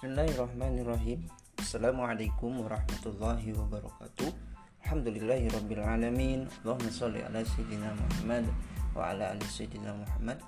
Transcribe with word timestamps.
Bismillahirrahmanirrahim. 0.00 1.28
Assalamualaikum 1.60 2.64
warahmatullahi 2.64 3.52
wabarakatuh. 3.52 4.32
Alhamdulillahirrabbilalamin 4.80 6.48
Allahumma 6.64 6.88
salli 6.88 7.20
ala 7.20 7.44
Sayyidina 7.44 7.92
Muhammad 7.92 8.48
Wa 8.96 9.12
ala 9.12 9.36
ali 9.36 9.44
Sayyidina 9.44 9.92
Muhammad. 9.92 10.40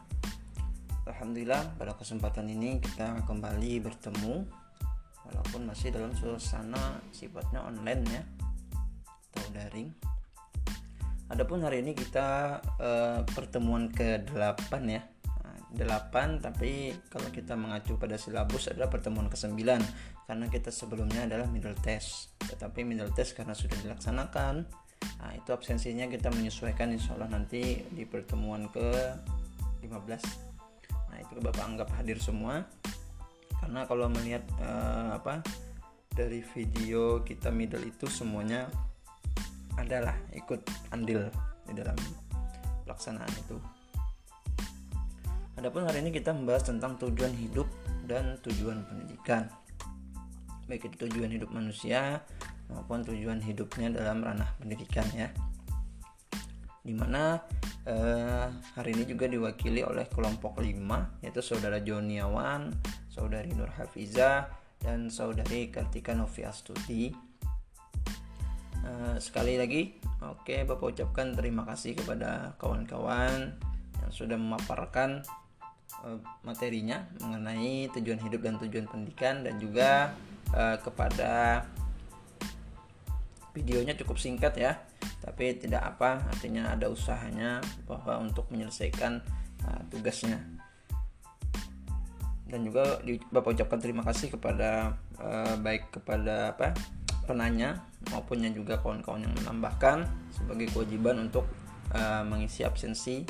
Alhamdulillah 1.05 1.69
pada 1.77 1.93
kesempatan 2.01 2.49
ini 2.49 2.81
kita 2.81 3.21
kembali 3.29 3.85
bertemu 3.85 4.41
Walaupun 5.29 5.69
masih 5.69 5.93
dalam 5.93 6.17
suasana 6.17 7.05
sifatnya 7.13 7.61
online 7.61 8.09
ya 8.09 8.25
Atau 9.37 9.53
daring. 9.53 9.93
Adapun 11.29 11.61
hari 11.61 11.85
ini 11.85 11.93
kita 11.93 12.57
uh, 12.81 13.21
pertemuan 13.37 13.93
ke-8 13.93 14.73
ya 14.89 15.05
8 15.73 16.45
tapi 16.45 16.93
kalau 17.09 17.29
kita 17.33 17.57
mengacu 17.57 17.97
pada 17.97 18.21
silabus 18.21 18.69
adalah 18.69 18.93
pertemuan 18.93 19.33
ke-9 19.33 19.57
karena 20.29 20.47
kita 20.53 20.69
sebelumnya 20.69 21.25
adalah 21.25 21.49
middle 21.49 21.77
test. 21.81 22.37
Tetapi 22.45 22.85
middle 22.85 23.11
test 23.17 23.33
karena 23.33 23.57
sudah 23.57 23.77
dilaksanakan 23.81 24.69
nah 25.19 25.35
itu 25.35 25.51
absensinya 25.51 26.07
kita 26.07 26.31
menyesuaikan 26.31 26.95
insya 26.95 27.19
Allah 27.19 27.35
nanti 27.35 27.83
di 27.91 28.07
pertemuan 28.07 28.71
ke 28.71 28.87
15 29.83 29.91
nah 31.11 31.19
itu 31.19 31.43
Bapak 31.43 31.65
anggap 31.65 31.89
hadir 31.99 32.21
semua. 32.21 32.65
Karena 33.63 33.87
kalau 33.87 34.11
melihat 34.11 34.43
uh, 34.59 35.15
apa 35.15 35.43
dari 36.13 36.45
video 36.53 37.25
kita 37.25 37.49
middle 37.49 37.83
itu 37.83 38.05
semuanya 38.11 38.69
adalah 39.81 40.13
ikut 40.37 40.61
andil 40.93 41.33
di 41.65 41.73
dalam 41.73 41.97
pelaksanaan 42.85 43.33
itu 43.33 43.57
Adapun 45.53 45.85
hari 45.85 46.01
ini 46.01 46.17
kita 46.17 46.33
membahas 46.33 46.65
tentang 46.65 46.97
tujuan 46.97 47.37
hidup 47.37 47.69
dan 48.09 48.41
tujuan 48.41 48.89
pendidikan. 48.89 49.53
Baik 50.65 50.89
itu 50.89 51.05
tujuan 51.05 51.29
hidup 51.29 51.53
manusia 51.53 52.25
maupun 52.73 53.05
tujuan 53.05 53.37
hidupnya 53.45 53.93
dalam 53.93 54.25
ranah 54.25 54.49
pendidikan 54.57 55.05
ya. 55.13 55.29
Di 56.81 56.97
mana 56.97 57.37
eh, 57.85 58.49
hari 58.49 58.97
ini 58.97 59.05
juga 59.05 59.29
diwakili 59.29 59.85
oleh 59.85 60.09
kelompok 60.09 60.65
5 60.65 61.21
yaitu 61.21 61.45
saudara 61.45 61.85
Joniawan, 61.85 62.73
saudari 63.13 63.53
Nur 63.53 63.69
Hafiza, 63.77 64.49
dan 64.81 65.13
saudari 65.13 65.69
Kartika 65.69 66.17
Novia 66.17 66.49
Studi. 66.49 67.13
Eh, 68.83 69.17
sekali 69.21 69.61
lagi, 69.61 70.01
oke 70.25 70.65
Bapak 70.65 70.97
ucapkan 70.97 71.37
terima 71.37 71.69
kasih 71.69 71.93
kepada 71.93 72.57
kawan-kawan 72.57 73.53
yang 74.01 74.11
sudah 74.11 74.41
memaparkan 74.41 75.23
materinya 76.43 77.07
mengenai 77.23 77.87
tujuan 77.95 78.19
hidup 78.19 78.41
dan 78.43 78.55
tujuan 78.59 78.87
pendidikan 78.91 79.47
dan 79.47 79.55
juga 79.63 80.13
uh, 80.51 80.77
kepada 80.83 81.63
videonya 83.55 83.95
cukup 83.97 84.19
singkat 84.19 84.57
ya. 84.59 84.81
Tapi 85.23 85.55
tidak 85.59 85.83
apa 85.87 86.27
artinya 86.27 86.75
ada 86.75 86.91
usahanya 86.91 87.63
bahwa 87.87 88.19
untuk 88.19 88.51
menyelesaikan 88.51 89.23
uh, 89.63 89.83
tugasnya. 89.93 90.43
Dan 92.51 92.69
juga 92.69 93.01
di, 93.01 93.17
Bapak 93.33 93.57
ucapkan 93.57 93.81
terima 93.81 94.05
kasih 94.05 94.29
kepada 94.35 94.99
uh, 95.23 95.57
baik 95.57 95.89
kepada 95.95 96.53
apa 96.53 96.77
penanya 97.25 97.81
maupun 98.11 98.43
juga 98.51 98.83
kawan-kawan 98.83 99.25
yang 99.25 99.35
menambahkan 99.41 100.05
sebagai 100.35 100.69
kewajiban 100.75 101.23
untuk 101.23 101.47
uh, 101.95 102.27
mengisi 102.27 102.67
absensi 102.67 103.23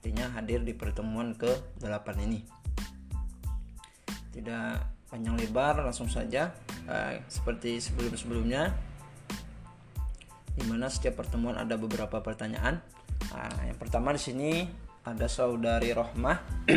artinya 0.00 0.32
hadir 0.32 0.64
di 0.64 0.72
pertemuan 0.72 1.36
ke-8 1.36 2.08
ini. 2.24 2.40
Tidak 4.32 4.72
panjang 5.12 5.36
lebar, 5.36 5.84
langsung 5.84 6.08
saja 6.08 6.56
uh, 6.88 7.20
seperti 7.28 7.76
sebelum-sebelumnya 7.84 8.72
di 10.56 10.64
mana 10.64 10.88
setiap 10.88 11.20
pertemuan 11.20 11.60
ada 11.60 11.76
beberapa 11.76 12.24
pertanyaan. 12.24 12.80
Nah, 13.28 13.60
yang 13.68 13.76
pertama 13.76 14.16
di 14.16 14.24
sini 14.24 14.50
ada 15.04 15.28
saudari 15.28 15.92
Rohmah 15.92 16.64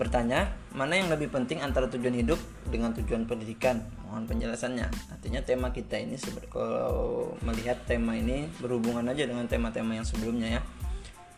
bertanya, 0.00 0.48
mana 0.72 0.96
yang 0.96 1.12
lebih 1.12 1.28
penting 1.28 1.60
antara 1.60 1.92
tujuan 1.92 2.16
hidup 2.16 2.40
dengan 2.72 2.96
tujuan 2.96 3.28
pendidikan? 3.28 3.84
Mohon 4.08 4.32
penjelasannya. 4.32 4.88
Artinya 5.12 5.44
tema 5.44 5.76
kita 5.76 6.00
ini 6.00 6.16
kalau 6.48 7.36
melihat 7.44 7.84
tema 7.84 8.16
ini 8.16 8.48
berhubungan 8.64 9.12
aja 9.12 9.28
dengan 9.28 9.44
tema-tema 9.44 10.00
yang 10.00 10.08
sebelumnya 10.08 10.56
ya. 10.56 10.62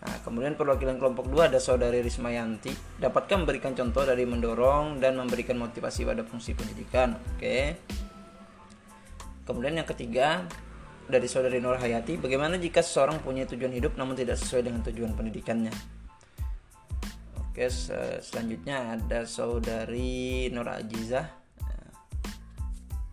Nah, 0.01 0.17
kemudian 0.25 0.57
perwakilan 0.57 0.97
kelompok 0.97 1.29
2 1.29 1.53
ada 1.53 1.61
saudari 1.61 2.01
Rismayanti. 2.01 2.73
Dapatkah 2.97 3.37
memberikan 3.37 3.77
contoh 3.77 4.09
dari 4.09 4.25
mendorong 4.25 4.97
dan 4.97 5.13
memberikan 5.21 5.61
motivasi 5.61 6.09
pada 6.09 6.25
fungsi 6.25 6.57
pendidikan? 6.57 7.21
Oke. 7.37 7.77
Kemudian 9.45 9.77
yang 9.77 9.89
ketiga 9.89 10.49
dari 11.05 11.27
saudari 11.29 11.61
Nur 11.61 11.77
Hayati, 11.77 12.17
bagaimana 12.17 12.57
jika 12.57 12.81
seseorang 12.81 13.21
punya 13.21 13.45
tujuan 13.45 13.75
hidup 13.77 13.99
namun 13.99 14.17
tidak 14.17 14.41
sesuai 14.41 14.73
dengan 14.73 14.81
tujuan 14.89 15.13
pendidikannya? 15.13 15.75
Oke, 17.51 17.67
selanjutnya 18.23 18.95
ada 18.95 19.27
saudari 19.27 20.49
Nur 20.55 20.71
Ajizah 20.71 21.40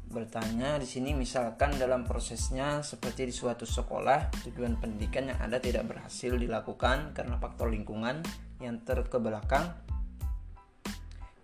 bertanya 0.07 0.79
di 0.79 0.87
sini 0.87 1.11
misalkan 1.11 1.75
dalam 1.75 2.07
prosesnya 2.07 2.79
seperti 2.79 3.27
di 3.27 3.33
suatu 3.35 3.67
sekolah 3.67 4.31
tujuan 4.47 4.79
pendidikan 4.79 5.29
yang 5.29 5.39
ada 5.43 5.59
tidak 5.59 5.83
berhasil 5.87 6.31
dilakukan 6.31 7.11
karena 7.11 7.35
faktor 7.35 7.67
lingkungan 7.67 8.23
yang 8.63 8.79
terkebelakang 8.87 9.75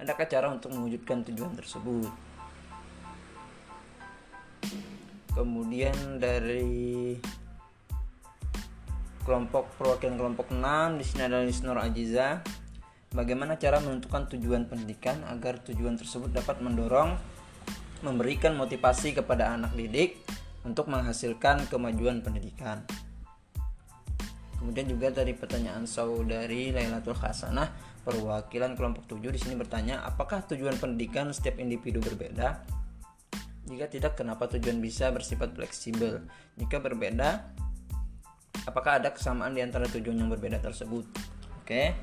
adakah 0.03 0.27
cara 0.27 0.47
untuk 0.51 0.75
mewujudkan 0.75 1.23
tujuan 1.31 1.55
tersebut? 1.55 2.11
Kemudian 5.33 6.19
dari 6.19 7.15
kelompok 9.23 9.79
perwakilan 9.79 10.19
kelompok 10.19 10.51
6 10.51 10.99
di 10.99 11.03
sini 11.07 11.21
adalah 11.25 11.47
Lisnur 11.47 11.79
Ajiza. 11.79 12.43
Bagaimana 13.15 13.55
cara 13.55 13.79
menentukan 13.79 14.27
tujuan 14.35 14.67
pendidikan 14.67 15.23
agar 15.29 15.61
tujuan 15.63 15.95
tersebut 15.95 16.33
dapat 16.33 16.59
mendorong 16.59 17.15
memberikan 18.03 18.59
motivasi 18.59 19.15
kepada 19.15 19.55
anak 19.55 19.73
didik 19.79 20.19
untuk 20.67 20.91
menghasilkan 20.91 21.71
kemajuan 21.71 22.19
pendidikan. 22.19 22.83
Kemudian 24.59 24.87
juga 24.87 25.11
dari 25.11 25.35
pertanyaan 25.35 25.83
saudari 25.83 26.71
Lailatul 26.71 27.19
Hasanah, 27.19 27.67
perwakilan 28.03 28.75
kelompok 28.79 29.07
7 29.11 29.31
di 29.31 29.39
sini 29.39 29.55
bertanya, 29.59 30.03
apakah 30.07 30.43
tujuan 30.47 30.79
pendidikan 30.79 31.31
setiap 31.35 31.59
individu 31.59 31.99
berbeda? 31.99 32.63
Jika 33.67 33.87
tidak, 33.87 34.19
kenapa 34.19 34.47
tujuan 34.51 34.79
bisa 34.83 35.11
bersifat 35.11 35.55
fleksibel? 35.55 36.27
Jika 36.59 36.79
berbeda, 36.79 37.55
apakah 38.67 39.03
ada 39.03 39.11
kesamaan 39.11 39.55
di 39.55 39.63
antara 39.63 39.87
tujuan 39.87 40.19
yang 40.19 40.31
berbeda 40.31 40.59
tersebut? 40.59 41.07
Oke. 41.63 41.95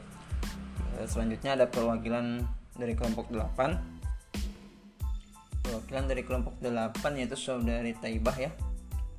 Selanjutnya 1.09 1.57
ada 1.57 1.65
perwakilan 1.65 2.45
dari 2.77 2.93
kelompok 2.93 3.33
8 3.33 4.00
perwakilan 5.71 6.05
dari 6.11 6.23
kelompok 6.27 6.59
8 6.59 6.99
yaitu 7.15 7.39
saudari 7.39 7.95
Taibah 7.95 8.35
ya. 8.35 8.51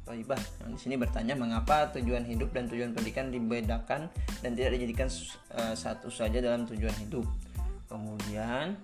Taibah 0.04 0.36
yang 0.60 0.76
di 0.76 0.80
sini 0.84 1.00
bertanya 1.00 1.40
mengapa 1.40 1.88
tujuan 1.96 2.28
hidup 2.28 2.52
dan 2.52 2.68
tujuan 2.68 2.92
pendidikan 2.92 3.32
dibedakan 3.32 4.12
dan 4.44 4.52
tidak 4.52 4.76
dijadikan 4.76 5.08
uh, 5.56 5.72
satu 5.72 6.12
saja 6.12 6.44
dalam 6.44 6.68
tujuan 6.68 6.92
hidup? 7.00 7.24
Kemudian 7.88 8.76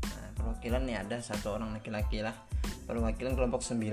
nah, 0.00 0.28
perwakilan 0.40 0.88
nih 0.88 0.96
ada 1.04 1.20
satu 1.20 1.60
orang 1.60 1.76
laki-laki 1.76 2.24
lah. 2.24 2.32
Perwakilan 2.88 3.36
kelompok 3.36 3.60
9 3.60 3.84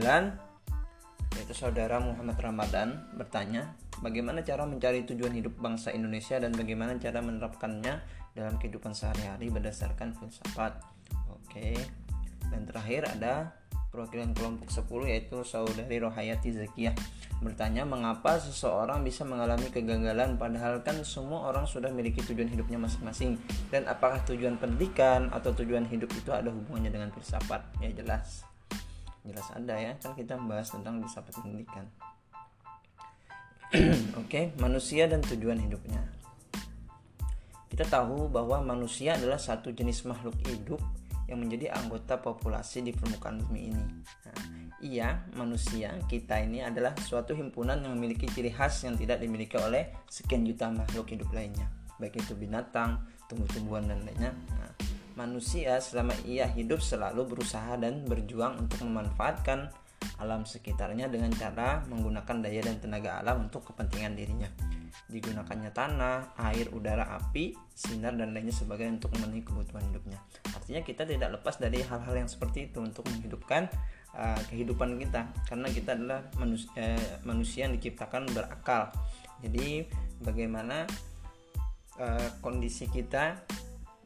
yaitu 1.35 1.53
saudara 1.55 1.99
Muhammad 1.99 2.39
Ramadan 2.39 3.11
bertanya 3.15 3.75
bagaimana 3.99 4.43
cara 4.43 4.63
mencari 4.63 5.03
tujuan 5.03 5.35
hidup 5.35 5.59
bangsa 5.59 5.91
Indonesia 5.91 6.39
dan 6.39 6.55
bagaimana 6.55 6.95
cara 6.99 7.19
menerapkannya 7.19 7.99
dalam 8.31 8.55
kehidupan 8.55 8.95
sehari-hari 8.95 9.51
berdasarkan 9.51 10.15
filsafat? 10.15 10.79
Oke 11.27 11.75
terakhir 12.71 13.05
ada 13.11 13.51
perwakilan 13.91 14.31
kelompok 14.31 14.71
10 14.71 15.11
yaitu 15.11 15.43
saudari 15.43 15.99
Rohayati 15.99 16.55
Zakiyah. 16.55 16.95
Bertanya 17.43 17.83
mengapa 17.83 18.39
seseorang 18.39 19.03
bisa 19.03 19.27
mengalami 19.27 19.67
kegagalan 19.67 20.39
padahal 20.39 20.79
kan 20.79 21.03
semua 21.03 21.51
orang 21.51 21.67
sudah 21.67 21.91
memiliki 21.91 22.23
tujuan 22.23 22.47
hidupnya 22.47 22.79
masing-masing? 22.79 23.35
Dan 23.67 23.91
apakah 23.91 24.23
tujuan 24.23 24.55
pendidikan 24.55 25.27
atau 25.35 25.51
tujuan 25.51 25.83
hidup 25.91 26.07
itu 26.15 26.31
ada 26.31 26.47
hubungannya 26.47 26.89
dengan 26.89 27.11
filsafat? 27.11 27.59
Ya 27.83 27.91
jelas. 27.91 28.47
Jelas 29.27 29.45
ada 29.53 29.75
ya 29.75 29.93
kan 29.99 30.15
kita 30.15 30.39
membahas 30.39 30.71
tentang 30.71 31.03
filsafat 31.03 31.35
pendidikan. 31.43 31.85
Oke 34.23 34.55
manusia 34.55 35.11
dan 35.11 35.19
tujuan 35.19 35.59
hidupnya. 35.59 35.99
Kita 37.67 37.87
tahu 37.87 38.27
bahwa 38.27 38.63
manusia 38.63 39.15
adalah 39.15 39.39
satu 39.39 39.71
jenis 39.71 40.03
makhluk 40.03 40.35
hidup 40.43 40.79
yang 41.31 41.39
menjadi 41.39 41.71
anggota 41.71 42.19
populasi 42.19 42.83
di 42.83 42.91
permukaan 42.91 43.39
bumi 43.47 43.61
ini. 43.71 43.85
Nah, 44.27 44.37
iya, 44.83 45.23
manusia 45.39 45.95
kita 46.11 46.43
ini 46.43 46.59
adalah 46.59 46.91
suatu 46.99 47.31
himpunan 47.31 47.79
yang 47.79 47.95
memiliki 47.95 48.27
ciri 48.27 48.51
khas 48.51 48.83
yang 48.83 48.99
tidak 48.99 49.23
dimiliki 49.23 49.55
oleh 49.55 49.95
sekian 50.11 50.43
juta 50.43 50.67
makhluk 50.67 51.07
hidup 51.07 51.31
lainnya, 51.31 51.71
baik 51.95 52.19
itu 52.19 52.35
binatang, 52.35 52.99
tumbuh-tumbuhan 53.31 53.87
dan 53.87 54.03
lainnya. 54.03 54.35
Nah, 54.51 54.75
manusia 55.15 55.79
selama 55.79 56.11
ia 56.27 56.43
hidup 56.51 56.83
selalu 56.83 57.31
berusaha 57.31 57.79
dan 57.79 58.03
berjuang 58.03 58.59
untuk 58.59 58.83
memanfaatkan 58.83 59.71
alam 60.21 60.45
sekitarnya 60.45 61.09
dengan 61.09 61.33
cara 61.33 61.81
menggunakan 61.89 62.45
daya 62.45 62.61
dan 62.61 62.77
tenaga 62.77 63.17
alam 63.17 63.49
untuk 63.49 63.73
kepentingan 63.73 64.13
dirinya. 64.13 64.47
Digunakannya 65.09 65.73
tanah, 65.73 66.37
air, 66.37 66.69
udara, 66.69 67.17
api, 67.17 67.57
sinar 67.73 68.13
dan 68.13 68.31
lainnya 68.31 68.53
sebagai 68.53 68.85
untuk 68.85 69.09
memenuhi 69.17 69.41
kebutuhan 69.41 69.81
hidupnya. 69.89 70.21
Artinya 70.53 70.85
kita 70.85 71.03
tidak 71.09 71.41
lepas 71.41 71.57
dari 71.57 71.81
hal-hal 71.81 72.13
yang 72.13 72.29
seperti 72.29 72.69
itu 72.69 72.79
untuk 72.79 73.03
menghidupkan 73.09 73.65
uh, 74.13 74.39
kehidupan 74.53 75.01
kita 75.01 75.25
karena 75.49 75.67
kita 75.73 75.97
adalah 75.97 76.19
manusia, 76.37 76.69
uh, 76.77 77.07
manusia 77.25 77.67
yang 77.67 77.73
diciptakan 77.75 78.29
berakal. 78.29 78.93
Jadi 79.41 79.89
bagaimana 80.21 80.85
uh, 81.97 82.29
kondisi 82.39 82.85
kita 82.87 83.41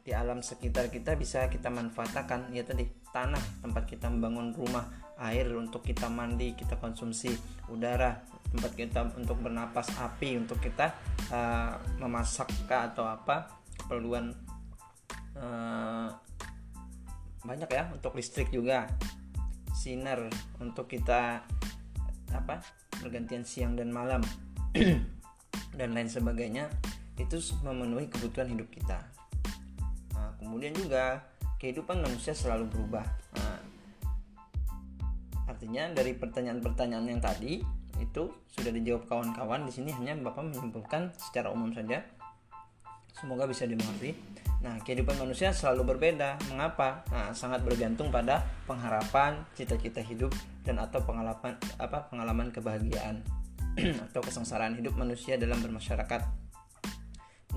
di 0.06 0.14
alam 0.14 0.38
sekitar 0.38 0.86
kita 0.88 1.18
bisa 1.18 1.50
kita 1.50 1.66
manfaatkan 1.66 2.54
ya 2.54 2.62
tadi 2.62 2.86
tanah 3.10 3.42
tempat 3.58 3.90
kita 3.90 4.06
membangun 4.06 4.54
rumah 4.54 4.86
air 5.16 5.48
untuk 5.56 5.80
kita 5.80 6.12
mandi 6.12 6.52
kita 6.52 6.76
konsumsi 6.76 7.32
udara 7.72 8.20
tempat 8.52 8.72
kita 8.76 9.00
untuk 9.16 9.40
bernapas 9.40 9.88
api 9.98 10.36
untuk 10.38 10.60
kita 10.60 10.92
uh, 11.32 11.76
memasak 11.98 12.48
atau 12.68 13.08
apa 13.08 13.48
keperluan 13.80 14.32
uh, 15.36 16.08
banyak 17.46 17.70
ya 17.70 17.86
untuk 17.94 18.18
listrik 18.18 18.50
juga. 18.50 18.90
Sinar 19.76 20.26
untuk 20.58 20.88
kita 20.88 21.44
apa 22.32 22.58
pergantian 22.96 23.46
siang 23.46 23.78
dan 23.78 23.92
malam 23.92 24.24
dan 25.78 25.88
lain 25.94 26.10
sebagainya 26.10 26.66
itu 27.20 27.38
memenuhi 27.62 28.08
kebutuhan 28.08 28.50
hidup 28.50 28.66
kita. 28.72 28.98
Kemudian 30.46 30.78
juga 30.78 31.26
kehidupan 31.58 31.98
manusia 31.98 32.30
selalu 32.30 32.70
berubah. 32.70 33.02
Nah, 33.34 33.58
artinya 35.66 35.90
dari 35.98 36.14
pertanyaan-pertanyaan 36.14 37.06
yang 37.10 37.18
tadi 37.18 37.58
itu 37.98 38.30
sudah 38.54 38.70
dijawab 38.70 39.02
kawan-kawan 39.10 39.66
di 39.66 39.74
sini 39.74 39.90
hanya 39.98 40.14
bapak 40.14 40.46
menyimpulkan 40.46 41.10
secara 41.18 41.50
umum 41.50 41.74
saja. 41.74 42.06
Semoga 43.10 43.50
bisa 43.50 43.66
dimengerti. 43.66 44.14
Nah 44.62 44.78
kehidupan 44.78 45.18
manusia 45.18 45.50
selalu 45.50 45.90
berbeda. 45.90 46.38
Mengapa? 46.54 47.02
Nah 47.10 47.34
sangat 47.34 47.66
bergantung 47.66 48.14
pada 48.14 48.46
pengharapan 48.70 49.42
cita-cita 49.58 49.98
hidup 50.06 50.30
dan 50.62 50.78
atau 50.78 51.02
pengalaman 51.02 51.58
apa 51.82 51.98
pengalaman 52.14 52.54
kebahagiaan. 52.54 53.26
Atau 54.06 54.22
kesengsaraan 54.22 54.78
hidup 54.78 54.94
manusia 54.94 55.34
dalam 55.34 55.58
bermasyarakat. 55.58 56.22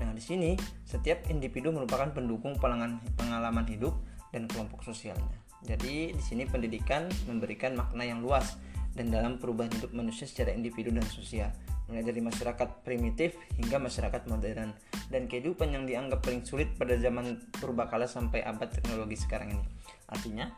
Nah, 0.02 0.10
di 0.12 0.20
sini 0.20 0.52
setiap 0.84 1.30
individu 1.30 1.72
merupakan 1.72 2.10
pendukung 2.10 2.58
pengalaman 2.60 3.64
hidup 3.70 3.94
dan 4.28 4.44
kelompok 4.44 4.84
sosialnya. 4.84 5.49
Jadi, 5.64 6.16
di 6.16 6.22
sini 6.22 6.48
pendidikan 6.48 7.08
memberikan 7.28 7.76
makna 7.76 8.04
yang 8.04 8.24
luas 8.24 8.56
dan 8.96 9.12
dalam 9.12 9.36
perubahan 9.36 9.70
hidup 9.70 9.92
manusia 9.92 10.24
secara 10.24 10.50
individu 10.56 10.90
dan 10.90 11.04
sosial, 11.06 11.52
mulai 11.86 12.02
dari 12.02 12.18
masyarakat 12.24 12.82
primitif 12.82 13.36
hingga 13.60 13.76
masyarakat 13.76 14.26
modern 14.26 14.72
dan 15.12 15.22
kehidupan 15.28 15.70
yang 15.70 15.84
dianggap 15.84 16.24
paling 16.24 16.42
sulit 16.42 16.72
pada 16.74 16.96
zaman 16.96 17.38
purbakala 17.60 18.08
sampai 18.08 18.42
abad 18.42 18.72
teknologi 18.72 19.20
sekarang 19.20 19.54
ini. 19.54 19.66
Artinya, 20.08 20.48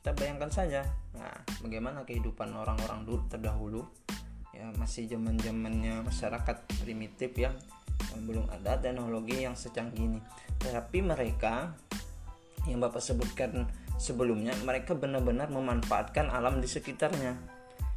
kita 0.00 0.16
bayangkan 0.16 0.50
saja, 0.50 0.82
nah, 1.14 1.36
bagaimana 1.62 2.02
kehidupan 2.02 2.50
orang-orang 2.56 3.06
dulu 3.06 3.20
terdahulu 3.30 3.82
ya 4.52 4.68
masih 4.76 5.08
zaman-zamannya 5.08 6.04
masyarakat 6.04 6.56
primitif 6.84 7.32
ya 7.40 7.56
yang 8.12 8.22
belum 8.28 8.46
ada 8.52 8.76
teknologi 8.76 9.40
yang 9.40 9.56
secanggih 9.56 10.12
ini 10.12 10.20
tapi 10.60 11.00
mereka 11.00 11.72
yang 12.68 12.78
Bapak 12.78 13.02
sebutkan 13.02 13.66
sebelumnya 13.96 14.56
mereka 14.62 14.92
benar-benar 14.96 15.48
memanfaatkan 15.48 16.28
alam 16.32 16.60
di 16.60 16.68
sekitarnya. 16.68 17.36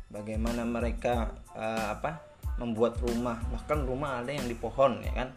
Bagaimana 0.09 0.63
mereka 0.63 1.33
uh, 1.55 1.97
apa 1.97 2.21
membuat 2.59 2.99
rumah. 3.03 3.39
Bahkan 3.51 3.79
rumah 3.83 4.23
ada 4.23 4.31
yang 4.31 4.47
di 4.47 4.55
pohon 4.55 5.01
ya 5.03 5.25
kan? 5.25 5.29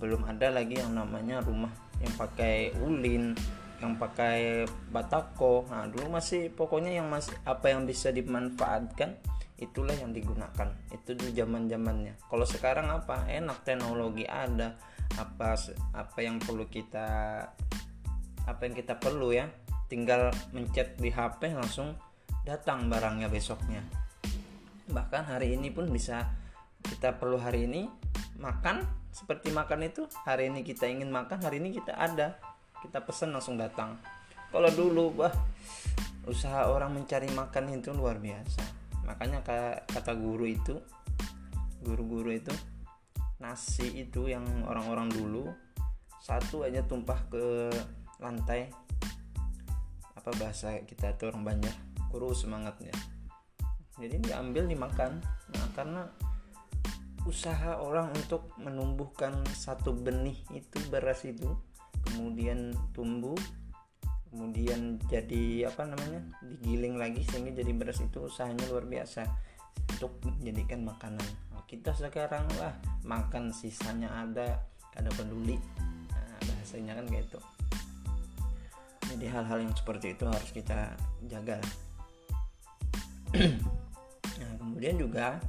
Belum 0.00 0.24
ada 0.24 0.48
lagi 0.50 0.80
yang 0.80 0.96
namanya 0.96 1.44
rumah 1.44 1.70
yang 2.02 2.12
pakai 2.18 2.74
ulin 2.82 3.36
yang 3.82 3.98
pakai 3.98 4.64
batako. 4.94 5.66
Nah 5.66 5.90
dulu 5.90 6.14
masih 6.14 6.54
pokoknya 6.54 7.02
yang 7.02 7.10
masih 7.10 7.34
apa 7.42 7.74
yang 7.74 7.84
bisa 7.84 8.14
dimanfaatkan 8.14 9.18
itulah 9.58 9.94
yang 9.94 10.14
digunakan. 10.14 10.70
Itu 10.94 11.18
di 11.18 11.34
zaman 11.34 11.66
zamannya 11.66 12.18
kalau 12.30 12.46
sekarang 12.46 12.88
apa? 12.88 13.26
Enak 13.26 13.66
teknologi 13.66 14.24
ada. 14.24 14.78
Apa 15.12 15.58
apa 15.92 16.18
yang 16.24 16.40
perlu 16.40 16.64
kita 16.72 17.44
apa 18.42 18.60
yang 18.66 18.74
kita 18.74 18.98
perlu 18.98 19.30
ya 19.30 19.46
tinggal 19.92 20.32
mencet 20.56 20.96
di 20.96 21.12
HP 21.12 21.52
langsung 21.52 21.92
datang 22.48 22.88
barangnya 22.88 23.28
besoknya. 23.28 23.84
Bahkan 24.88 25.28
hari 25.28 25.52
ini 25.52 25.68
pun 25.68 25.92
bisa 25.92 26.32
kita 26.80 27.20
perlu 27.20 27.36
hari 27.36 27.68
ini 27.68 27.92
makan 28.40 28.88
seperti 29.12 29.52
makan 29.52 29.84
itu 29.84 30.08
hari 30.24 30.48
ini 30.48 30.64
kita 30.64 30.88
ingin 30.88 31.12
makan 31.12 31.44
hari 31.44 31.60
ini 31.60 31.76
kita 31.76 31.92
ada. 31.92 32.40
Kita 32.80 33.04
pesan 33.04 33.36
langsung 33.36 33.60
datang. 33.60 34.00
Kalau 34.48 34.72
dulu 34.72 35.12
bah 35.12 35.34
usaha 36.24 36.72
orang 36.72 36.96
mencari 36.96 37.28
makan 37.28 37.76
itu 37.76 37.92
luar 37.92 38.16
biasa. 38.16 38.64
Makanya 39.04 39.44
kata 39.84 40.16
guru 40.16 40.48
itu 40.48 40.80
guru-guru 41.84 42.32
itu 42.32 42.54
nasi 43.36 44.08
itu 44.08 44.30
yang 44.30 44.46
orang-orang 44.64 45.12
dulu 45.12 45.52
satu 46.22 46.64
aja 46.64 46.80
tumpah 46.86 47.18
ke 47.26 47.68
lantai 48.22 48.70
apa 50.22 50.30
bahasa 50.38 50.78
kita 50.86 51.18
itu 51.18 51.26
orang 51.26 51.42
banyak 51.42 51.74
kurus 52.14 52.46
semangatnya. 52.46 52.94
Jadi 53.98 54.22
diambil 54.22 54.70
dimakan. 54.70 55.18
Nah 55.50 55.66
karena 55.74 56.06
usaha 57.26 57.82
orang 57.82 58.14
untuk 58.14 58.54
menumbuhkan 58.62 59.42
satu 59.50 59.90
benih 59.90 60.38
itu 60.54 60.78
beras 60.90 61.26
itu 61.26 61.50
kemudian 62.06 62.74
tumbuh 62.90 63.38
kemudian 64.26 64.98
jadi 65.06 65.70
apa 65.70 65.86
namanya 65.86 66.24
digiling 66.42 66.98
lagi 66.98 67.22
sehingga 67.28 67.52
jadi 67.52 67.72
beras 67.76 68.00
itu 68.00 68.26
usahanya 68.26 68.64
luar 68.72 68.88
biasa 68.88 69.28
untuk 69.92 70.18
menjadikan 70.24 70.82
makanan. 70.86 71.28
Nah, 71.52 71.62
kita 71.68 71.92
sekarang 71.92 72.48
lah 72.58 72.74
makan 73.04 73.52
sisanya 73.52 74.08
ada 74.24 74.64
ada 74.96 75.10
peduli. 75.14 75.60
Nah, 76.10 76.38
bahasanya 76.48 76.96
kan 76.96 77.06
kayak 77.10 77.28
itu 77.28 77.38
jadi 79.16 79.26
hal-hal 79.28 79.58
yang 79.64 79.74
seperti 79.76 80.16
itu 80.16 80.24
harus 80.24 80.50
kita 80.50 80.94
jaga 81.28 81.58
nah 84.40 84.52
kemudian 84.58 84.96
juga 84.96 85.40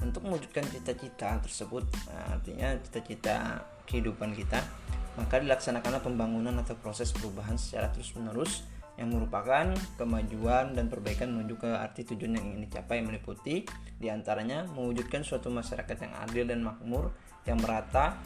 untuk 0.00 0.24
mewujudkan 0.24 0.64
cita-cita 0.68 1.38
tersebut 1.44 1.84
nah, 2.08 2.38
artinya 2.38 2.74
cita-cita 2.82 3.64
kehidupan 3.84 4.32
kita 4.34 4.62
maka 5.18 5.42
dilaksanakanlah 5.42 6.00
pembangunan 6.00 6.54
atau 6.62 6.78
proses 6.78 7.10
perubahan 7.10 7.58
secara 7.58 7.90
terus-menerus 7.90 8.64
yang 9.00 9.16
merupakan 9.16 9.72
kemajuan 9.96 10.76
dan 10.76 10.92
perbaikan 10.92 11.32
menuju 11.32 11.56
ke 11.56 11.70
arti 11.72 12.04
tujuan 12.04 12.36
yang 12.36 12.44
ingin 12.52 12.68
dicapai 12.68 13.00
meliputi 13.00 13.64
di 13.96 14.08
antaranya 14.12 14.68
mewujudkan 14.76 15.24
suatu 15.24 15.48
masyarakat 15.48 15.96
yang 16.04 16.12
adil 16.20 16.44
dan 16.44 16.60
makmur 16.60 17.08
yang 17.48 17.56
merata 17.64 18.20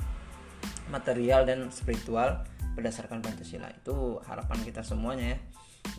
material 0.89 1.47
dan 1.49 1.69
spiritual 1.71 2.45
berdasarkan 2.75 3.23
Pancasila 3.23 3.71
itu 3.71 4.19
harapan 4.27 4.59
kita 4.67 4.83
semuanya 4.83 5.37
ya 5.37 5.39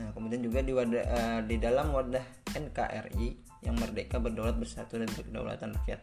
nah 0.01 0.09
kemudian 0.17 0.41
juga 0.41 0.65
di, 0.65 0.73
wadah, 0.73 1.03
uh, 1.05 1.39
di 1.45 1.55
dalam 1.61 1.93
wadah 1.93 2.25
NKRI 2.51 3.27
yang 3.63 3.77
merdeka 3.77 4.17
berdaulat 4.17 4.57
bersatu 4.57 4.97
dan 4.97 5.09
berkedaulatan 5.13 5.77
rakyat 5.77 6.01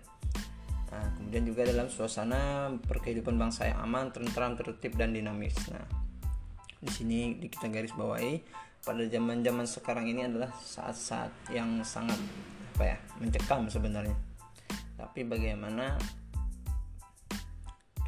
Nah, 0.92 1.08
kemudian 1.16 1.48
juga 1.48 1.64
dalam 1.64 1.88
suasana 1.88 2.68
perkehidupan 2.84 3.40
bangsa 3.40 3.72
yang 3.72 3.80
aman, 3.80 4.12
tentram, 4.12 4.52
tertib 4.60 4.92
dan 5.00 5.16
dinamis. 5.16 5.56
Nah, 5.72 5.88
di 6.84 6.92
sini 6.92 7.40
kita 7.48 7.72
garis 7.72 7.96
bawahi 7.96 8.44
pada 8.84 9.00
zaman-zaman 9.08 9.64
sekarang 9.64 10.12
ini 10.12 10.28
adalah 10.28 10.52
saat-saat 10.52 11.32
yang 11.48 11.80
sangat 11.80 12.20
apa 12.76 12.84
ya, 12.92 12.98
mencekam 13.24 13.72
sebenarnya. 13.72 14.16
Tapi 15.00 15.24
bagaimana 15.24 15.96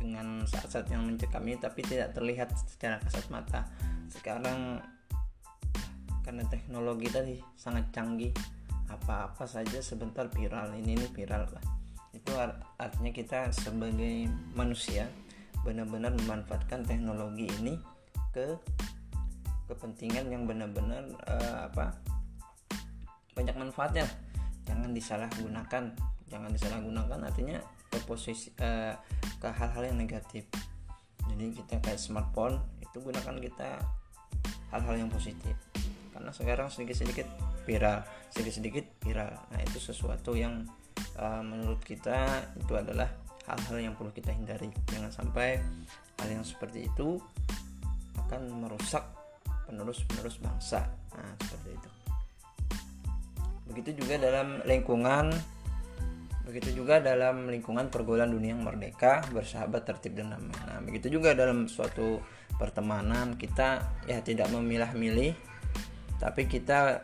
dengan 0.04 0.44
saat-saat 0.44 0.92
yang 0.92 1.08
mencekam 1.08 1.40
ini 1.49 1.56
tapi 1.56 1.80
tidak 1.80 2.12
terlihat 2.12 2.52
secara 2.52 3.00
kasat 3.00 3.25
mata. 3.32 3.64
Sekarang 4.12 4.84
karena 6.20 6.44
teknologi 6.52 7.08
tadi 7.08 7.37
sangat 7.56 7.88
canggih, 7.96 8.32
apa-apa 8.92 9.49
saja 9.49 9.80
sebentar 9.80 10.28
viral 10.28 10.76
ini 10.76 11.00
ini 11.00 11.08
viral 11.08 11.49
lah. 11.49 11.64
Itu 12.12 12.37
artinya 12.76 13.11
kita 13.11 13.49
sebagai 13.56 14.28
manusia 14.52 15.08
benar-benar 15.64 16.12
memanfaatkan 16.12 16.84
teknologi 16.84 17.49
ini 17.61 17.80
ke 18.37 18.61
kepentingan 19.64 20.28
yang 20.28 20.44
benar-benar 20.44 21.08
uh, 21.25 21.73
apa 21.73 21.96
banyak 23.32 23.56
manfaatnya. 23.56 24.04
Jangan 24.68 24.92
disalahgunakan. 24.92 25.84
Jangan 26.28 26.50
disalahgunakan 26.52 27.20
artinya 27.25 27.58
ke 27.94 28.02
posisi 28.02 28.50
uh, 28.58 28.98
ke 29.38 29.48
hal-hal 29.54 29.94
yang 29.94 29.98
negatif. 30.02 30.50
Jadi 31.30 31.54
kita 31.54 31.78
kayak 31.78 32.02
smartphone 32.02 32.58
itu 32.82 32.98
gunakan 32.98 33.38
kita 33.38 33.78
hal-hal 34.74 34.94
yang 34.98 35.10
positif. 35.14 35.54
Karena 36.10 36.34
sekarang 36.34 36.66
sedikit-sedikit 36.70 37.26
viral 37.62 38.02
sedikit-sedikit 38.34 38.98
viral. 38.98 39.30
Nah 39.54 39.60
itu 39.62 39.78
sesuatu 39.78 40.34
yang 40.34 40.66
uh, 41.22 41.38
menurut 41.38 41.78
kita 41.86 42.42
itu 42.58 42.74
adalah 42.74 43.06
hal-hal 43.46 43.78
yang 43.78 43.94
perlu 43.94 44.10
kita 44.10 44.34
hindari. 44.34 44.74
Jangan 44.90 45.14
sampai 45.14 45.62
hal 46.18 46.28
yang 46.28 46.42
seperti 46.42 46.90
itu 46.90 47.22
akan 48.26 48.66
merusak 48.66 49.06
penerus-penerus 49.70 50.42
bangsa. 50.42 50.90
Nah 51.14 51.30
seperti 51.46 51.70
itu. 51.78 51.90
Begitu 53.70 53.90
juga 54.02 54.18
dalam 54.18 54.60
lingkungan 54.66 55.30
begitu 56.44 56.84
juga 56.84 57.00
dalam 57.00 57.48
lingkungan 57.48 57.88
pergaulan 57.88 58.28
dunia 58.28 58.52
yang 58.52 58.62
merdeka 58.62 59.24
bersahabat 59.32 59.88
tertib 59.88 60.20
dan 60.20 60.36
damai 60.36 60.54
nah 60.68 60.80
begitu 60.84 61.08
juga 61.08 61.32
dalam 61.32 61.66
suatu 61.66 62.20
pertemanan 62.60 63.34
kita 63.40 63.82
ya 64.04 64.20
tidak 64.20 64.52
memilah-milih 64.52 65.32
tapi 66.20 66.46
kita 66.46 67.02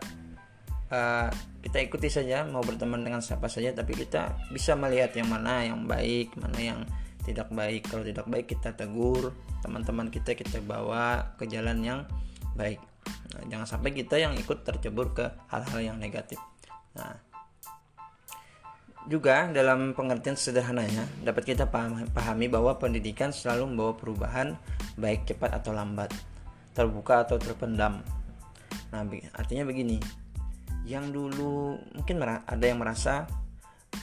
uh, 0.93 1.29
kita 1.61 1.79
ikuti 1.83 2.09
saja 2.13 2.45
mau 2.47 2.61
berteman 2.61 3.01
dengan 3.01 3.25
siapa 3.25 3.49
saja 3.49 3.73
tapi 3.73 3.97
kita 3.97 4.37
bisa 4.53 4.77
melihat 4.77 5.13
yang 5.17 5.29
mana 5.29 5.65
yang 5.65 5.85
baik 5.89 6.37
mana 6.37 6.61
yang 6.61 6.81
tidak 7.25 7.49
baik. 7.53 7.87
Kalau 7.89 8.05
tidak 8.05 8.27
baik 8.27 8.47
kita 8.51 8.75
tegur 8.75 9.33
teman-teman 9.61 10.09
kita 10.09 10.33
kita 10.33 10.59
bawa 10.65 11.37
ke 11.37 11.45
jalan 11.45 11.85
yang 11.85 12.01
baik. 12.57 12.81
Nah, 13.37 13.43
jangan 13.49 13.67
sampai 13.69 13.93
kita 13.93 14.17
yang 14.17 14.35
ikut 14.37 14.65
tercebur 14.65 15.13
ke 15.13 15.29
hal-hal 15.53 15.81
yang 15.95 15.97
negatif. 16.01 16.41
Nah 16.97 17.30
juga 19.11 19.51
dalam 19.51 19.91
pengertian 19.91 20.39
sederhananya 20.39 21.03
dapat 21.27 21.43
kita 21.43 21.67
pahami 22.15 22.47
bahwa 22.47 22.79
pendidikan 22.79 23.35
selalu 23.35 23.75
membawa 23.75 23.99
perubahan 23.99 24.55
baik 24.95 25.27
cepat 25.27 25.51
atau 25.51 25.75
lambat, 25.75 26.15
terbuka 26.79 27.27
atau 27.27 27.35
terpendam. 27.43 28.07
Nah, 28.95 29.03
artinya 29.35 29.67
begini. 29.67 29.99
Yang 30.87 31.11
dulu 31.11 31.75
mungkin 31.99 32.23
ada 32.23 32.63
yang 32.63 32.79
merasa 32.79 33.27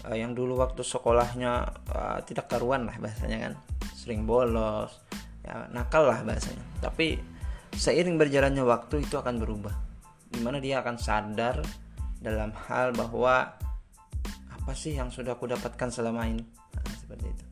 uh, 0.03 0.11
yang 0.11 0.35
dulu 0.35 0.59
waktu 0.59 0.83
sekolahnya 0.83 1.71
uh, 1.95 2.19
tidak 2.27 2.51
karuan 2.51 2.83
lah 2.83 2.99
bahasanya 2.99 3.47
kan, 3.47 3.53
sering 3.95 4.27
bolos, 4.27 4.91
ya 5.47 5.71
nakal 5.71 6.03
lah 6.03 6.19
bahasanya. 6.27 6.83
Tapi 6.83 7.15
seiring 7.71 8.19
berjalannya 8.19 8.67
waktu 8.67 9.07
itu 9.07 9.15
akan 9.15 9.39
berubah. 9.39 9.75
Di 10.27 10.43
mana 10.43 10.59
dia 10.59 10.83
akan 10.83 10.99
sadar 10.99 11.63
dalam 12.19 12.51
hal 12.67 12.91
bahwa 12.91 13.55
apa 14.67 14.75
sih 14.75 14.99
yang 14.99 15.07
sudah 15.07 15.39
aku 15.39 15.47
dapatkan 15.47 15.87
selama 15.87 16.27
ini? 16.27 16.43
Nah, 16.43 16.91
seperti 16.91 17.31
itu. 17.31 17.43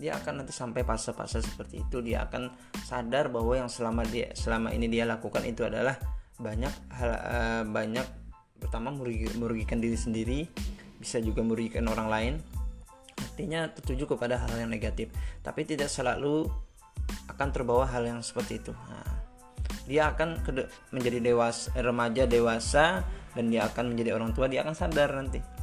Dia 0.00 0.16
akan 0.16 0.40
nanti 0.40 0.56
sampai 0.56 0.80
fase-fase 0.80 1.44
seperti 1.44 1.84
itu. 1.84 2.00
Dia 2.00 2.24
akan 2.24 2.48
sadar 2.88 3.28
bahwa 3.28 3.52
yang 3.52 3.68
selama 3.68 4.00
dia 4.08 4.32
selama 4.32 4.72
ini 4.72 4.88
dia 4.88 5.04
lakukan 5.04 5.44
itu 5.44 5.60
adalah 5.68 5.92
banyak 6.40 6.72
hal 6.88 7.10
uh, 7.12 7.62
banyak 7.68 8.08
pertama 8.56 8.96
merugi, 8.96 9.28
merugikan 9.36 9.76
diri 9.76 9.92
sendiri 9.92 10.48
bisa 10.96 11.20
juga 11.20 11.44
merugikan 11.44 11.84
orang 11.84 12.08
lain. 12.08 12.34
Artinya 13.12 13.68
tertuju 13.68 14.16
kepada 14.16 14.40
hal 14.40 14.56
yang 14.56 14.72
negatif. 14.72 15.12
Tapi 15.44 15.68
tidak 15.68 15.92
selalu 15.92 16.48
akan 17.28 17.48
terbawa 17.52 17.84
hal 17.92 18.08
yang 18.08 18.24
seperti 18.24 18.64
itu. 18.64 18.72
Nah, 18.72 19.20
dia 19.84 20.08
akan 20.16 20.40
menjadi 20.96 21.20
dewasa 21.20 21.76
remaja 21.76 22.24
dewasa 22.24 23.04
dan 23.36 23.52
dia 23.52 23.68
akan 23.68 23.92
menjadi 23.92 24.16
orang 24.16 24.32
tua 24.32 24.48
dia 24.48 24.64
akan 24.64 24.72
sadar 24.72 25.12
nanti 25.12 25.53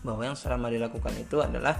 bahwa 0.00 0.22
yang 0.24 0.36
selama 0.36 0.72
dilakukan 0.72 1.14
itu 1.16 1.40
adalah 1.40 1.76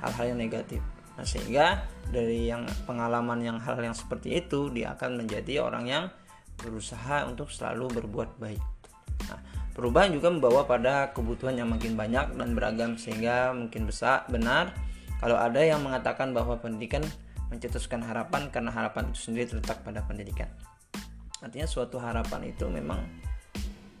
hal-hal 0.00 0.34
yang 0.34 0.40
negatif. 0.40 0.80
Nah, 1.18 1.26
sehingga 1.26 1.82
dari 2.08 2.46
yang 2.46 2.62
pengalaman 2.86 3.42
yang 3.42 3.58
hal 3.58 3.74
yang 3.82 3.96
seperti 3.96 4.38
itu 4.38 4.70
dia 4.70 4.94
akan 4.94 5.24
menjadi 5.24 5.66
orang 5.66 5.84
yang 5.90 6.04
berusaha 6.58 7.26
untuk 7.26 7.50
selalu 7.50 8.02
berbuat 8.02 8.38
baik. 8.38 8.62
Nah, 9.26 9.40
perubahan 9.74 10.14
juga 10.14 10.30
membawa 10.30 10.62
pada 10.66 11.10
kebutuhan 11.10 11.58
yang 11.58 11.70
makin 11.70 11.98
banyak 11.98 12.38
dan 12.38 12.48
beragam 12.54 12.94
sehingga 12.94 13.50
mungkin 13.50 13.90
besar 13.90 14.26
benar 14.30 14.74
kalau 15.18 15.34
ada 15.34 15.58
yang 15.58 15.82
mengatakan 15.82 16.30
bahwa 16.30 16.54
pendidikan 16.62 17.02
mencetuskan 17.50 18.04
harapan 18.06 18.46
karena 18.54 18.70
harapan 18.70 19.10
itu 19.10 19.30
sendiri 19.30 19.50
terletak 19.50 19.82
pada 19.82 20.06
pendidikan. 20.06 20.46
Artinya 21.42 21.66
suatu 21.66 21.98
harapan 21.98 22.50
itu 22.50 22.66
memang 22.70 23.02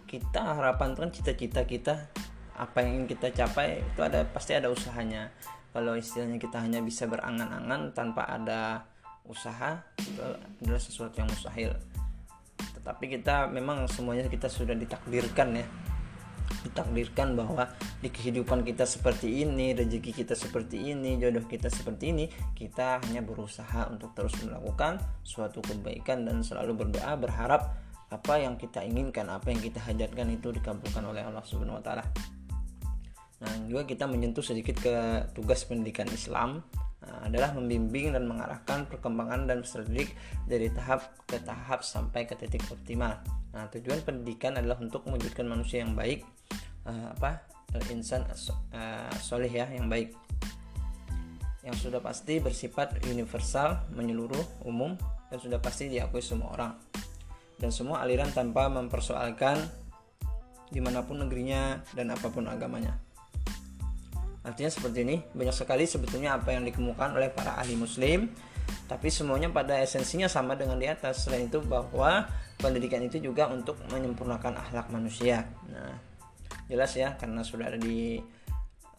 kita 0.06 0.56
harapan 0.56 0.94
itu 0.94 0.98
kan 1.02 1.12
cita-cita 1.12 1.60
kita 1.66 1.94
apa 2.58 2.82
yang 2.82 3.06
kita 3.06 3.30
capai 3.30 3.86
itu 3.86 4.00
ada 4.02 4.26
pasti 4.26 4.58
ada 4.58 4.66
usahanya. 4.66 5.30
Kalau 5.70 5.94
istilahnya 5.94 6.42
kita 6.42 6.58
hanya 6.58 6.82
bisa 6.82 7.06
berangan-angan 7.06 7.94
tanpa 7.94 8.26
ada 8.26 8.82
usaha 9.28 9.78
itu 10.00 10.18
adalah 10.66 10.82
sesuatu 10.82 11.14
yang 11.22 11.30
mustahil. 11.30 11.70
Tetapi 12.58 13.04
kita 13.20 13.46
memang 13.46 13.86
semuanya 13.86 14.26
kita 14.26 14.50
sudah 14.50 14.74
ditakdirkan 14.74 15.54
ya. 15.54 15.66
Ditakdirkan 16.64 17.38
bahwa 17.38 17.70
di 18.02 18.08
kehidupan 18.10 18.64
kita 18.64 18.88
seperti 18.88 19.44
ini, 19.44 19.76
rezeki 19.76 20.24
kita 20.24 20.34
seperti 20.34 20.90
ini, 20.90 21.20
jodoh 21.20 21.44
kita 21.44 21.68
seperti 21.70 22.10
ini, 22.10 22.24
kita 22.56 22.98
hanya 23.04 23.22
berusaha 23.22 23.86
untuk 23.92 24.16
terus 24.16 24.34
melakukan 24.42 24.98
suatu 25.22 25.62
kebaikan 25.62 26.26
dan 26.26 26.42
selalu 26.42 26.88
berdoa 26.88 27.14
berharap 27.20 27.76
apa 28.08 28.40
yang 28.40 28.56
kita 28.56 28.80
inginkan, 28.80 29.28
apa 29.28 29.52
yang 29.52 29.60
kita 29.60 29.78
hajatkan 29.84 30.26
itu 30.32 30.48
dikabulkan 30.48 31.04
oleh 31.04 31.22
Allah 31.22 31.44
Subhanahu 31.44 31.78
wa 31.78 31.84
taala. 31.84 32.04
Nah, 33.38 33.52
juga 33.70 33.86
kita 33.86 34.10
menyentuh 34.10 34.42
sedikit 34.42 34.78
ke 34.82 34.94
tugas 35.30 35.62
pendidikan 35.62 36.10
Islam 36.10 36.62
nah, 36.98 37.30
adalah 37.30 37.54
membimbing 37.54 38.10
dan 38.14 38.26
mengarahkan 38.26 38.90
perkembangan 38.90 39.46
dan 39.46 39.62
strategi 39.62 40.10
dari 40.46 40.66
tahap 40.74 41.22
ke 41.26 41.38
tahap 41.46 41.86
sampai 41.86 42.26
ke 42.26 42.34
titik 42.34 42.66
optimal. 42.66 43.18
Nah, 43.54 43.70
tujuan 43.70 44.02
pendidikan 44.02 44.58
adalah 44.58 44.82
untuk 44.82 45.06
mewujudkan 45.06 45.46
manusia 45.46 45.86
yang 45.86 45.94
baik, 45.94 46.26
uh, 46.84 47.14
apa, 47.14 47.46
insan 47.94 48.26
uh, 48.26 49.44
ya, 49.46 49.66
yang 49.70 49.86
baik, 49.86 50.12
yang 51.62 51.76
sudah 51.78 52.02
pasti 52.02 52.42
bersifat 52.42 52.98
universal, 53.06 53.86
menyeluruh, 53.94 54.66
umum, 54.66 54.98
dan 55.30 55.38
sudah 55.38 55.62
pasti 55.62 55.86
diakui 55.86 56.24
semua 56.24 56.50
orang 56.58 56.72
dan 57.58 57.74
semua 57.74 58.06
aliran 58.06 58.30
tanpa 58.30 58.70
mempersoalkan 58.70 59.58
di 60.70 60.78
mana 60.78 61.02
pun 61.02 61.18
negerinya 61.18 61.82
dan 61.92 62.14
apa 62.14 62.30
pun 62.30 62.46
agamanya. 62.46 62.94
Artinya 64.48 64.72
seperti 64.72 65.04
ini, 65.04 65.20
banyak 65.36 65.52
sekali 65.52 65.84
sebetulnya 65.84 66.40
apa 66.40 66.56
yang 66.56 66.64
dikemukakan 66.64 67.20
oleh 67.20 67.28
para 67.28 67.60
ahli 67.60 67.76
muslim, 67.76 68.32
tapi 68.88 69.12
semuanya 69.12 69.52
pada 69.52 69.76
esensinya 69.76 70.24
sama 70.24 70.56
dengan 70.56 70.80
di 70.80 70.88
atas. 70.88 71.28
Selain 71.28 71.52
itu 71.52 71.60
bahwa 71.60 72.24
pendidikan 72.56 73.04
itu 73.04 73.20
juga 73.20 73.52
untuk 73.52 73.76
menyempurnakan 73.92 74.56
akhlak 74.56 74.88
manusia. 74.88 75.44
Nah, 75.68 75.92
jelas 76.72 76.96
ya 76.96 77.12
karena 77.20 77.44
sudah 77.44 77.68
ada 77.68 77.76
di 77.76 78.16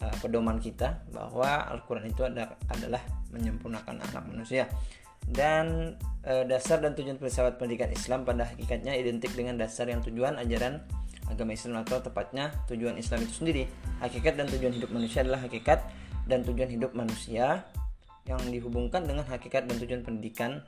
uh, 0.06 0.16
pedoman 0.22 0.62
kita 0.62 1.02
bahwa 1.10 1.66
Al-Qur'an 1.74 2.06
itu 2.06 2.22
ada, 2.22 2.54
adalah 2.70 3.02
menyempurnakan 3.34 4.06
akhlak 4.06 4.26
manusia. 4.30 4.70
Dan 5.26 5.98
uh, 6.30 6.46
dasar 6.46 6.78
dan 6.78 6.94
tujuan 6.94 7.18
filsafat 7.18 7.58
pendidikan 7.58 7.90
Islam 7.90 8.22
pada 8.22 8.46
hakikatnya 8.54 8.94
identik 8.94 9.34
dengan 9.34 9.58
dasar 9.58 9.90
yang 9.90 10.06
tujuan 10.06 10.38
ajaran 10.38 10.86
agama 11.30 11.54
Islam 11.54 11.86
atau 11.86 12.02
tepatnya 12.02 12.52
tujuan 12.68 12.98
Islam 12.98 13.24
itu 13.24 13.34
sendiri. 13.46 13.64
Hakikat 14.02 14.36
dan 14.36 14.50
tujuan 14.50 14.74
hidup 14.76 14.90
manusia 14.90 15.22
adalah 15.22 15.46
hakikat 15.46 15.80
dan 16.26 16.42
tujuan 16.46 16.70
hidup 16.70 16.92
manusia 16.98 17.64
yang 18.30 18.42
dihubungkan 18.50 19.06
dengan 19.06 19.26
hakikat 19.26 19.66
dan 19.66 19.76
tujuan 19.82 20.02
pendidikan 20.06 20.62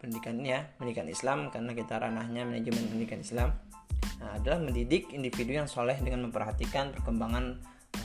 pendidikan 0.00 0.40
ini 0.40 0.56
ya 0.56 0.60
pendidikan 0.80 1.06
Islam 1.06 1.38
karena 1.52 1.76
kita 1.76 2.00
ranahnya 2.00 2.42
manajemen 2.48 2.88
pendidikan 2.88 3.20
Islam 3.20 3.48
nah, 4.18 4.40
adalah 4.40 4.58
mendidik 4.58 5.12
individu 5.12 5.60
yang 5.60 5.68
soleh 5.68 5.94
dengan 6.00 6.26
memperhatikan 6.26 6.90
perkembangan 6.96 7.60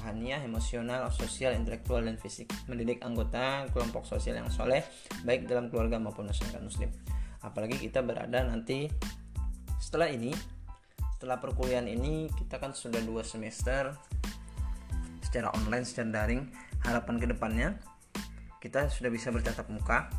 rohaniah, 0.06 0.42
emosional, 0.46 1.10
sosial, 1.10 1.58
intelektual, 1.58 2.02
dan 2.06 2.18
fisik. 2.22 2.50
Mendidik 2.70 3.02
anggota 3.02 3.66
kelompok 3.74 4.06
sosial 4.06 4.38
yang 4.38 4.50
soleh, 4.54 4.86
baik 5.26 5.50
dalam 5.50 5.70
keluarga 5.70 5.98
maupun 5.98 6.30
masyarakat 6.30 6.62
muslim. 6.62 6.94
Apalagi 7.42 7.78
kita 7.82 8.06
berada 8.06 8.46
nanti 8.46 8.90
setelah 9.82 10.10
ini 10.10 10.34
setelah 11.16 11.40
perkuliahan 11.40 11.88
ini 11.88 12.28
kita 12.28 12.60
kan 12.60 12.76
sudah 12.76 13.00
dua 13.00 13.24
semester 13.24 13.96
secara 15.24 15.48
online 15.56 15.88
secara 15.88 16.12
daring. 16.12 16.44
Harapan 16.84 17.16
ke 17.18 17.26
depannya 17.32 17.80
kita 18.60 18.92
sudah 18.92 19.08
bisa 19.08 19.32
bertatap 19.32 19.72
muka. 19.72 20.12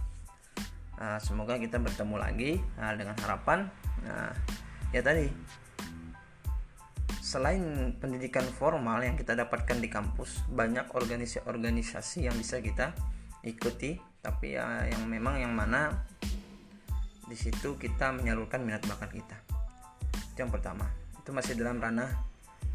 Uh, 0.96 1.20
semoga 1.20 1.60
kita 1.60 1.76
bertemu 1.76 2.16
lagi 2.16 2.56
uh, 2.80 2.96
dengan 2.96 3.12
harapan 3.20 3.68
nah 4.08 4.32
ya 4.96 5.04
tadi. 5.04 5.28
Selain 7.20 7.92
pendidikan 8.00 8.48
formal 8.48 9.04
yang 9.04 9.20
kita 9.20 9.36
dapatkan 9.36 9.76
di 9.76 9.92
kampus 9.92 10.48
banyak 10.48 10.96
organisasi-organisasi 10.96 12.24
yang 12.24 12.36
bisa 12.40 12.64
kita 12.64 12.96
ikuti. 13.44 14.00
Tapi 14.24 14.56
ya 14.56 14.88
yang 14.88 15.04
memang 15.04 15.44
yang 15.44 15.52
mana 15.52 15.92
di 17.28 17.36
situ 17.36 17.76
kita 17.76 18.16
menyalurkan 18.16 18.64
minat 18.64 18.82
bakat 18.88 19.12
kita 19.12 19.55
itu 20.37 20.45
yang 20.45 20.52
pertama. 20.52 20.85
Itu 21.16 21.33
masih 21.33 21.57
dalam 21.57 21.81
ranah 21.81 22.12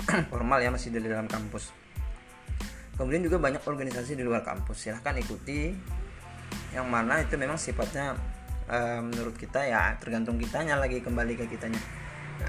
formal 0.34 0.58
ya 0.58 0.74
masih 0.74 0.90
di 0.90 0.98
dalam 0.98 1.30
kampus. 1.30 1.70
Kemudian 2.98 3.22
juga 3.22 3.38
banyak 3.38 3.62
organisasi 3.62 4.18
di 4.18 4.26
luar 4.26 4.42
kampus. 4.42 4.90
Silahkan 4.90 5.14
ikuti. 5.22 5.70
Yang 6.74 6.88
mana 6.90 7.22
itu 7.22 7.38
memang 7.38 7.62
sifatnya 7.62 8.18
uh, 8.66 9.06
menurut 9.06 9.38
kita 9.38 9.62
ya 9.62 9.94
tergantung 10.02 10.42
kitanya 10.42 10.74
lagi 10.82 11.06
kembali 11.06 11.38
ke 11.38 11.46
kitanya. 11.46 11.78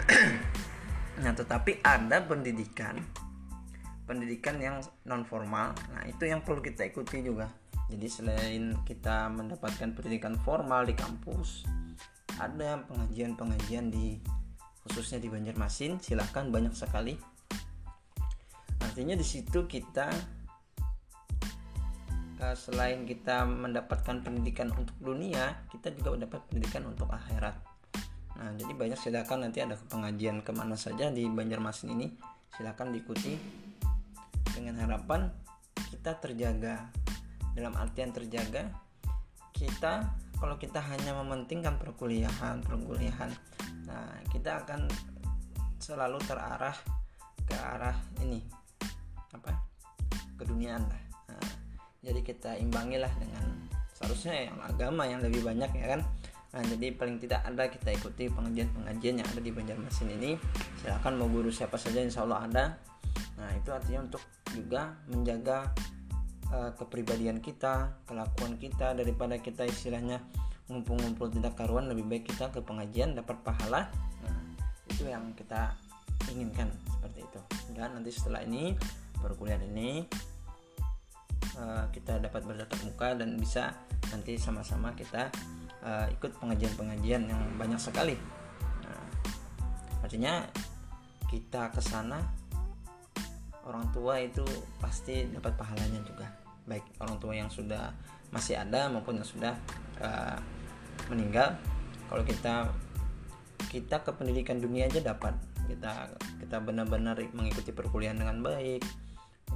Nah 1.12 1.36
tetapi 1.36 1.84
ada 1.84 2.24
pendidikan 2.24 2.96
pendidikan 4.08 4.56
yang 4.58 4.80
non 5.04 5.28
formal 5.28 5.76
nah 5.92 6.02
itu 6.08 6.24
yang 6.24 6.40
perlu 6.40 6.64
kita 6.64 6.88
ikuti 6.88 7.20
juga. 7.20 7.52
Jadi 7.92 8.08
selain 8.08 8.80
kita 8.88 9.28
mendapatkan 9.28 9.92
pendidikan 9.92 10.40
formal 10.40 10.88
di 10.88 10.96
kampus 10.96 11.68
ada 12.40 12.80
pengajian-pengajian 12.88 13.92
di 13.92 14.16
khususnya 14.86 15.22
di 15.22 15.30
Banjarmasin 15.30 16.02
silahkan 16.02 16.50
banyak 16.50 16.74
sekali. 16.74 17.14
Artinya 18.82 19.14
di 19.14 19.24
situ 19.24 19.64
kita 19.70 20.10
uh, 22.42 22.56
selain 22.58 23.06
kita 23.06 23.46
mendapatkan 23.46 24.20
pendidikan 24.20 24.74
untuk 24.74 24.94
dunia 24.98 25.64
kita 25.70 25.94
juga 25.94 26.18
mendapat 26.18 26.40
pendidikan 26.50 26.82
untuk 26.90 27.08
akhirat. 27.08 27.56
Nah 28.42 28.50
jadi 28.58 28.72
banyak 28.74 28.98
silakan 28.98 29.48
nanti 29.48 29.62
ada 29.62 29.78
pengajian 29.78 30.42
ke 30.42 30.50
mana 30.50 30.74
saja 30.74 31.08
di 31.14 31.24
Banjarmasin 31.30 31.94
ini 31.94 32.10
silakan 32.58 32.90
diikuti. 32.90 33.38
Dengan 34.52 34.76
harapan 34.84 35.32
kita 35.88 36.20
terjaga 36.20 36.92
dalam 37.56 37.72
artian 37.76 38.12
terjaga 38.12 38.68
kita 39.56 40.12
kalau 40.36 40.58
kita 40.58 40.82
hanya 40.82 41.14
mementingkan 41.22 41.78
perkuliahan 41.78 42.60
perkuliahan 42.66 43.30
nah 43.92 44.16
kita 44.32 44.64
akan 44.64 44.88
selalu 45.76 46.16
terarah 46.24 46.76
ke 47.44 47.56
arah 47.58 47.96
ini 48.24 48.40
apa 49.36 49.52
keduniaan 50.40 50.88
lah. 50.88 51.02
Nah, 51.28 51.52
jadi 52.00 52.20
kita 52.24 52.56
imbangilah 52.56 53.12
dengan 53.20 53.68
seharusnya 53.92 54.48
yang 54.48 54.56
agama 54.64 55.04
yang 55.04 55.20
lebih 55.20 55.44
banyak 55.44 55.70
ya 55.76 55.86
kan? 55.98 56.00
Nah 56.52 56.62
jadi 56.68 56.92
paling 56.92 57.16
tidak 57.16 57.40
ada 57.48 57.64
kita 57.64 57.96
ikuti 57.96 58.28
pengajian-pengajian 58.28 59.24
yang 59.24 59.28
ada 59.28 59.40
di 59.40 59.50
Banjarmasin 59.54 60.08
ini. 60.20 60.36
Silahkan 60.84 61.16
mau 61.16 61.28
guru 61.30 61.48
siapa 61.48 61.80
saja 61.80 62.04
insya 62.04 62.28
Allah 62.28 62.44
ada. 62.44 62.64
Nah 63.40 63.50
itu 63.56 63.72
artinya 63.72 64.04
untuk 64.04 64.20
juga 64.52 64.92
menjaga 65.08 65.72
uh, 66.52 66.70
kepribadian 66.76 67.40
kita 67.40 67.96
kelakuan 68.04 68.60
kita 68.60 68.92
daripada 68.92 69.40
kita 69.40 69.64
istilahnya 69.64 70.20
ngumpul-ngumpul 70.70 71.32
tidak 71.32 71.58
karuan 71.58 71.90
lebih 71.90 72.06
baik 72.06 72.24
kita 72.30 72.50
ke 72.52 72.62
pengajian 72.62 73.18
dapat 73.18 73.38
pahala 73.42 73.90
nah 74.22 74.38
itu 74.90 75.08
yang 75.08 75.34
kita 75.34 75.74
inginkan 76.30 76.70
seperti 76.86 77.26
itu 77.26 77.40
dan 77.74 77.98
nanti 77.98 78.10
setelah 78.14 78.44
ini 78.46 78.76
perkuliahan 79.18 79.64
ini 79.74 80.06
uh, 81.58 81.84
kita 81.92 82.18
dapat 82.22 82.42
bertatap 82.44 82.78
muka 82.84 83.08
dan 83.16 83.36
bisa 83.36 83.74
nanti 84.10 84.36
sama-sama 84.36 84.92
kita 84.92 85.32
uh, 85.84 86.06
ikut 86.10 86.36
pengajian-pengajian 86.40 87.28
yang 87.28 87.40
banyak 87.56 87.80
sekali. 87.80 88.16
Nah, 88.84 89.02
artinya 90.04 90.44
kita 91.28 91.72
ke 91.72 91.80
sana 91.80 92.20
orang 93.64 93.88
tua 93.94 94.20
itu 94.20 94.44
pasti 94.82 95.26
dapat 95.30 95.54
pahalanya 95.56 96.00
juga. 96.04 96.28
Baik 96.66 96.84
orang 97.02 97.16
tua 97.18 97.32
yang 97.34 97.50
sudah 97.50 97.90
masih 98.32 98.56
ada 98.56 98.88
maupun 98.88 99.20
yang 99.20 99.28
sudah 99.28 99.54
meninggal. 101.10 101.56
Kalau 102.10 102.24
kita 102.26 102.54
kita 103.72 104.04
ke 104.04 104.10
pendidikan 104.12 104.60
dunia 104.60 104.84
aja 104.84 105.00
dapat 105.00 105.32
kita 105.64 106.12
kita 106.44 106.56
benar-benar 106.60 107.16
mengikuti 107.32 107.72
perkuliahan 107.72 108.18
dengan 108.18 108.44
baik 108.44 108.84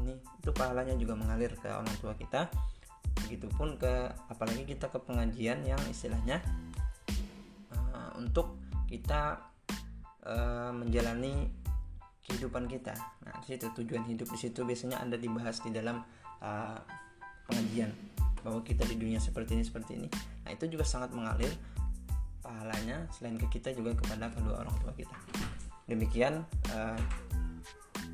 ini 0.00 0.14
itu 0.16 0.50
pahalanya 0.54 0.94
juga 0.96 1.18
mengalir 1.18 1.52
ke 1.58 1.68
orang 1.68 1.90
tua 2.00 2.16
kita 2.16 2.48
begitupun 3.26 3.80
ke 3.80 4.12
apalagi 4.30 4.64
kita 4.64 4.88
ke 4.88 4.98
pengajian 5.02 5.64
yang 5.66 5.80
istilahnya 5.90 6.40
uh, 7.74 8.14
untuk 8.16 8.60
kita 8.86 9.40
uh, 10.22 10.70
menjalani 10.70 11.50
kehidupan 12.26 12.66
kita. 12.66 12.94
Nah, 13.22 13.38
situ 13.46 13.70
tujuan 13.70 14.02
hidup 14.06 14.26
di 14.30 14.38
situ 14.38 14.66
biasanya 14.66 14.98
ada 15.02 15.14
dibahas 15.14 15.62
di 15.62 15.70
dalam 15.70 16.02
uh, 16.42 16.78
pengajian 17.46 17.90
bahwa 18.46 18.62
kita 18.62 18.86
di 18.86 18.94
dunia 18.94 19.18
seperti 19.18 19.58
ini 19.58 19.64
seperti 19.66 19.98
ini. 19.98 20.08
Nah, 20.46 20.54
itu 20.54 20.70
juga 20.70 20.86
sangat 20.86 21.10
mengalir 21.10 21.50
pahalanya 22.38 23.10
selain 23.10 23.34
ke 23.42 23.58
kita 23.58 23.74
juga 23.74 23.98
kepada 23.98 24.30
kedua 24.30 24.62
orang 24.62 24.76
tua 24.78 24.94
kita. 24.94 25.18
Demikian 25.90 26.46
uh, 26.70 27.00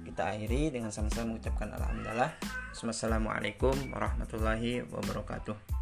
kita 0.09 0.33
akhiri 0.33 0.73
dengan 0.73 0.89
sama-sama 0.89 1.37
mengucapkan 1.37 1.69
alhamdulillah. 1.77 2.33
Wassalamualaikum 2.73 3.77
warahmatullahi 3.93 4.89
wabarakatuh. 4.89 5.82